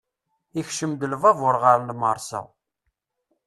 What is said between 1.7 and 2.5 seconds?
lmersa.